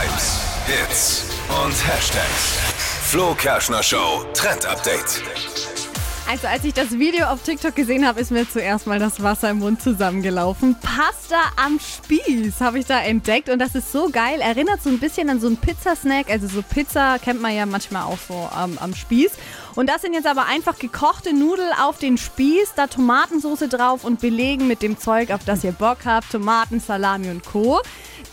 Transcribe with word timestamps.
Hypes, 0.00 0.40
Hits 0.66 1.24
und 1.62 1.74
Hashtags. 1.86 2.56
Flo 3.02 3.34
Kerschner 3.34 3.82
Show 3.82 4.24
Trend 4.32 4.64
Update. 4.64 5.22
Also 6.30 6.46
als 6.46 6.64
ich 6.64 6.72
das 6.72 6.92
Video 6.92 7.26
auf 7.26 7.42
TikTok 7.42 7.74
gesehen 7.74 8.06
habe, 8.06 8.20
ist 8.20 8.30
mir 8.30 8.48
zuerst 8.48 8.86
mal 8.86 8.98
das 8.98 9.22
Wasser 9.22 9.50
im 9.50 9.58
Mund 9.58 9.82
zusammengelaufen. 9.82 10.76
Pasta 10.80 11.36
am 11.56 11.78
Spieß 11.78 12.60
habe 12.60 12.78
ich 12.78 12.86
da 12.86 13.00
entdeckt 13.00 13.50
und 13.50 13.58
das 13.58 13.74
ist 13.74 13.92
so 13.92 14.08
geil. 14.08 14.40
Erinnert 14.40 14.82
so 14.82 14.88
ein 14.88 15.00
bisschen 15.00 15.28
an 15.28 15.38
so 15.38 15.48
einen 15.48 15.58
Pizzasnack. 15.58 16.30
Also 16.30 16.46
so 16.46 16.62
Pizza 16.62 17.18
kennt 17.18 17.42
man 17.42 17.54
ja 17.54 17.66
manchmal 17.66 18.04
auch 18.04 18.18
so 18.26 18.48
ähm, 18.58 18.78
am 18.80 18.94
Spieß. 18.94 19.32
Und 19.74 19.90
das 19.90 20.00
sind 20.00 20.14
jetzt 20.14 20.26
aber 20.26 20.46
einfach 20.46 20.78
gekochte 20.78 21.34
Nudeln 21.34 21.72
auf 21.78 21.98
den 21.98 22.16
Spieß, 22.16 22.72
da 22.74 22.86
Tomatensauce 22.86 23.68
drauf 23.68 24.04
und 24.04 24.20
belegen 24.20 24.66
mit 24.66 24.82
dem 24.82 24.98
Zeug, 24.98 25.30
auf 25.32 25.44
das 25.44 25.62
ihr 25.62 25.72
Bock 25.72 25.98
habt. 26.06 26.32
Tomaten, 26.32 26.80
Salami 26.80 27.28
und 27.28 27.44
Co. 27.44 27.80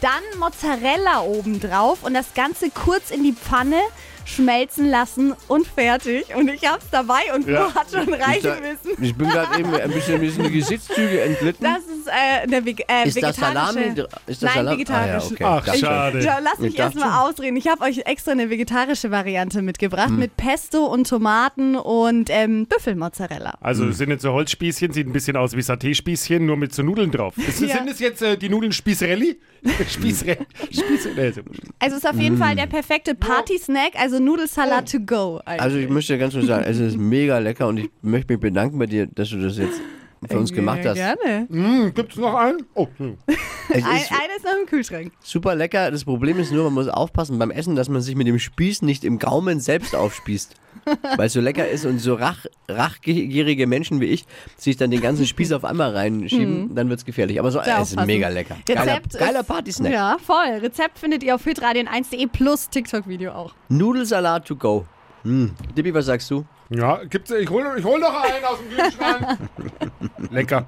Dann 0.02 0.40
Mozzarella 0.40 1.22
oben 1.22 1.60
drauf 1.60 2.00
und 2.04 2.14
das 2.14 2.34
Ganze 2.36 2.70
kurz 2.70 3.10
in 3.12 3.24
die 3.24 3.34
Pfanne 3.34 3.80
schmelzen 4.26 4.90
lassen 4.90 5.34
und 5.48 5.66
fertig. 5.68 6.36
Und 6.36 6.50
ich 6.50 6.68
hab's 6.70 6.86
dabei 6.92 7.34
und 7.34 7.48
Ja. 7.48 7.70
Flo 7.70 7.80
hat 7.82 7.90
schon 7.92 8.14
Ich, 8.14 8.20
da, 8.20 8.26
reingebissen. 8.54 9.04
ich 9.04 9.16
bin 9.16 9.30
gerade 9.30 9.60
eben 9.60 9.74
ein 9.74 9.90
bisschen, 9.92 10.16
ein 10.16 10.22
bisschen 10.22 10.44
die 10.44 10.52
Gesichtszüge 10.52 11.22
entglitten. 11.24 11.64
Das 11.64 11.84
ist 12.08 12.14
äh, 12.14 12.44
eine 12.44 12.66
Veg 12.66 12.80
äh, 12.88 13.08
ist 13.08 13.18
das 13.22 13.38
vegetarische. 13.40 13.74
Salami? 13.74 13.96
dr- 13.96 14.08
Ist 14.28 14.44
das 14.44 14.48
Nein, 14.50 14.54
Salami? 14.66 14.76
vegetarisch. 14.78 15.10
Ah, 15.10 15.18
ja, 15.18 15.26
okay. 15.32 15.44
Ach, 15.44 15.66
schon. 15.68 15.80
schade. 15.80 16.24
Ja, 16.24 16.40
lass 16.44 16.54
Ich 16.56 16.60
mich 16.60 16.80
erstmal 16.80 17.28
ausreden. 17.30 17.58
Ich 17.58 17.68
habe 17.68 17.84
euch 17.84 18.00
extra 18.06 18.32
eine 18.32 18.50
vegetarische 18.50 19.12
Variante 19.12 19.62
mitgebracht 19.62 20.10
mit 20.10 20.38
Pesto 20.38 20.86
und 20.86 21.08
Tomaten 21.08 21.76
und 21.76 22.30
ähm, 22.32 22.66
Büffelmozzarella. 22.68 23.56
Also 23.62 23.86
es 23.88 23.98
sind 23.98 24.10
jetzt 24.10 24.22
so 24.24 24.34
Holzspießchen, 24.34 24.92
sieht 24.94 25.08
ein 25.08 25.14
bisschen 25.14 25.36
aus 25.38 25.56
wie 25.56 25.62
Saté-Spießchen, 25.62 26.40
nur 26.40 26.58
mit 26.58 26.74
so 26.74 26.84
Nudeln 26.84 27.12
drauf. 27.12 27.38
Ist, 27.48 27.62
Ja. 27.62 27.78
Sind 27.78 27.90
es 27.90 28.00
jetzt 28.00 28.22
äh, 28.22 28.38
die 28.38 28.50
Nudeln 28.50 28.72
Spießrelli? 28.72 29.38
Spießre 29.90 30.38
Spieße 30.72 31.10
nee, 31.16 31.28
ist 31.30 31.38
ja 31.38 31.46
wurscht. 31.46 31.62
Also 31.80 31.96
ist 31.98 32.08
auf 32.08 32.20
jeden 32.20 32.38
Fall 32.38 32.56
der 32.56 32.68
perfekte 32.68 33.16
Party-Snack, 33.16 33.94
also 33.96 34.20
Nudelsalat 34.20 34.90
to 34.92 35.00
go. 35.00 35.42
eigentlich. 35.46 35.62
Also 35.62 35.78
ich 35.78 35.90
möchte 35.90 36.18
ganz 36.18 36.34
kurz 36.36 36.46
sagen, 36.46 36.64
es 36.68 36.78
ist 36.80 36.96
mega 36.98 37.40
lecker 37.40 37.68
und 37.68 37.78
ich 37.78 37.90
möchte 38.02 38.34
mich 38.34 38.40
bedanken 38.40 38.78
bei 38.80 38.86
dir, 38.86 39.08
dass 39.08 39.30
du 39.30 39.42
das 39.42 39.58
jetzt 39.58 39.82
für 40.30 40.38
uns 40.40 40.52
gemacht 40.52 40.80
hast. 40.86 40.96
Gerne. 40.96 41.48
Hm, 41.50 41.94
gibt's 41.94 42.16
noch 42.18 42.34
einen? 42.34 42.66
Oh, 42.74 42.88
hm. 42.98 43.18
Es 43.28 43.84
Ein, 43.84 43.98
ist 43.98 44.12
einer 44.12 44.36
ist 44.38 44.46
noch 44.46 44.60
im 44.62 44.66
Kühlschrank. 44.66 45.12
super 45.22 45.54
lecker. 45.56 45.92
Das 45.92 46.06
Problem 46.06 46.40
ist 46.40 46.52
nur, 46.52 46.64
man 46.66 46.74
muss 46.74 46.88
aufpassen 46.88 47.38
beim 47.38 47.52
Essen, 47.52 47.76
dass 47.76 47.90
man 47.90 48.02
sich 48.02 48.16
mit 48.16 48.26
dem 48.28 48.40
Spieß 48.40 48.82
nicht 48.82 49.04
im 49.04 49.20
Gaumen 49.20 49.60
selbst 49.60 49.96
aufspießt. 49.96 50.56
Weil 51.18 51.28
es 51.28 51.34
so 51.34 51.42
lecker 51.42 51.68
ist 51.68 51.86
und 51.86 52.00
so 52.00 52.14
rach, 52.16 52.46
rachgierige 52.70 53.68
Menschen 53.68 54.00
wie 54.00 54.06
ich 54.06 54.26
sich 54.58 54.78
dann 54.78 54.90
den 54.92 55.02
ganzen 55.02 55.26
Spieß 55.26 55.52
auf 55.52 55.66
einmal 55.66 55.92
reinschieben, 55.96 56.74
dann 56.76 56.88
wird 56.90 57.00
es 57.00 57.06
gefährlich. 57.06 57.40
Aber 57.40 57.52
so, 57.52 57.62
Sehr 57.62 57.80
es 57.82 57.92
ist 57.92 58.06
mega 58.06 58.30
lecker. 58.30 58.56
Geiler, 58.66 58.82
Rezept 58.82 59.18
geiler 59.20 59.40
ist- 59.42 59.48
Partysnack. 59.48 59.92
Ja, 59.92 60.18
voll. 60.24 60.48
Rezept 60.62 60.98
findet 61.00 61.24
ihr 61.24 61.36
auf 61.36 61.46
hitradion1.de 61.46 62.28
plus 62.28 62.70
TikTok-Video 62.70 63.32
auch. 63.34 63.54
Nudelsalat 63.70 64.46
to 64.48 64.56
go. 64.56 64.86
Hm. 65.24 65.52
Dippi, 65.76 65.94
was 65.94 66.06
sagst 66.06 66.32
du? 66.32 66.46
Ja, 66.70 67.02
gibt's, 67.06 67.32
ich 67.32 67.50
hol, 67.50 67.66
ich 67.78 67.86
hol 67.86 68.00
noch 68.00 68.24
einen 68.24 68.44
aus 68.44 68.60
dem 68.60 68.70
Kühlschrank. 68.70 69.40
Lecker. 70.32 70.66